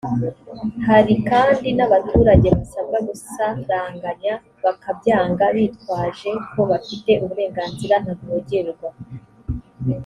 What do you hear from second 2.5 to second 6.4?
basabwa gusaranganya bakabyanga bitwaje